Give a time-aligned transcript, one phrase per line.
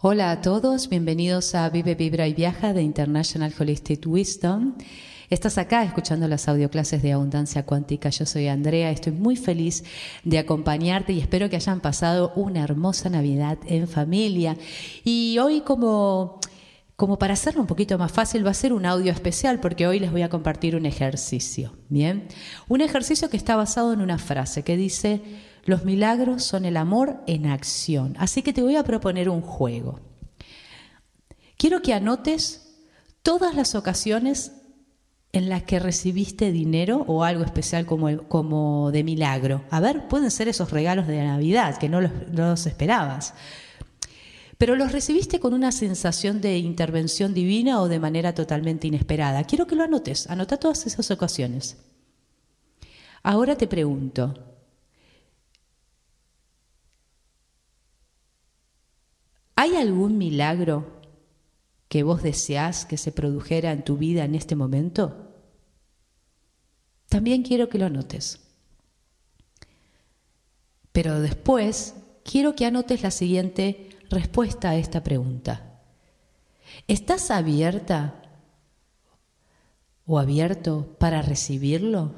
[0.00, 4.74] Hola a todos, bienvenidos a Vive, Vibra y Viaja de International Holistic Wisdom.
[5.30, 8.10] Estás acá escuchando las audioclases de Abundancia Cuántica.
[8.10, 9.84] Yo soy Andrea, estoy muy feliz
[10.24, 14.58] de acompañarte y espero que hayan pasado una hermosa Navidad en familia.
[15.04, 16.40] Y hoy como
[16.96, 19.98] como para hacerlo un poquito más fácil, va a ser un audio especial porque hoy
[19.98, 21.76] les voy a compartir un ejercicio.
[21.88, 22.28] Bien,
[22.68, 25.20] un ejercicio que está basado en una frase que dice:
[25.64, 28.14] los milagros son el amor en acción.
[28.18, 30.00] Así que te voy a proponer un juego.
[31.56, 32.76] Quiero que anotes
[33.22, 34.52] todas las ocasiones
[35.32, 39.64] en las que recibiste dinero o algo especial como, como de milagro.
[39.70, 43.34] A ver, pueden ser esos regalos de Navidad que no los esperabas.
[44.64, 49.44] Pero los recibiste con una sensación de intervención divina o de manera totalmente inesperada.
[49.44, 51.76] Quiero que lo anotes, anota todas esas ocasiones.
[53.22, 54.32] Ahora te pregunto,
[59.54, 61.02] ¿Hay algún milagro
[61.88, 65.30] que vos deseás que se produjera en tu vida en este momento?
[67.10, 68.40] También quiero que lo anotes.
[70.90, 75.80] Pero después quiero que anotes la siguiente respuesta a esta pregunta.
[76.88, 78.22] ¿Estás abierta
[80.06, 82.14] o abierto para recibirlo?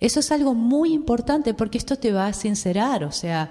[0.00, 3.50] Eso es algo muy importante porque esto te va a sincerar, o sea,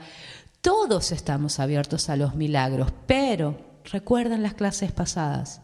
[0.62, 5.62] todos estamos abiertos a los milagros, pero recuerdan las clases pasadas.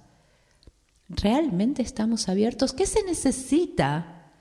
[1.10, 2.74] ¿Realmente estamos abiertos?
[2.74, 4.32] ¿Qué se necesita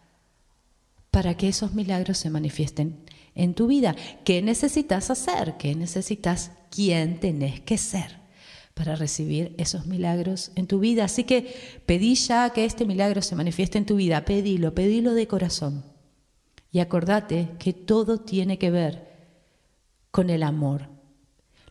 [1.11, 3.97] para que esos milagros se manifiesten en tu vida?
[4.25, 5.57] ¿Qué necesitas hacer?
[5.59, 6.53] ¿Qué necesitas?
[6.71, 8.23] ¿Quién tenés que ser?
[8.75, 11.05] para recibir esos milagros en tu vida.
[11.05, 11.55] Así que
[11.87, 15.85] pedí ya que este milagro se manifieste en tu vida, pedilo, pedilo de corazón.
[16.71, 19.13] Y acordate que todo tiene que ver
[20.11, 20.89] con el amor.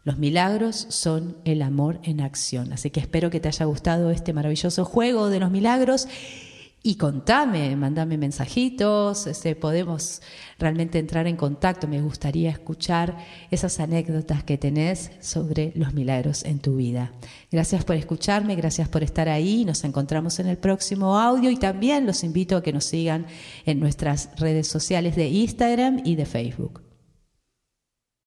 [0.04, 2.72] Los milagros son el amor en acción.
[2.74, 6.08] Así que espero que te haya gustado este maravilloso juego de los milagros.
[6.84, 10.20] Y contame, mandame mensajitos, este, podemos
[10.58, 11.88] realmente entrar en contacto.
[11.88, 13.18] Me gustaría escuchar
[13.52, 17.12] esas anécdotas que tenés sobre los milagros en tu vida.
[17.52, 19.64] Gracias por escucharme, gracias por estar ahí.
[19.64, 23.28] Nos encontramos en el próximo audio y también los invito a que nos sigan
[23.68, 26.91] en nuestras redes sociales de Instagram y de Facebook.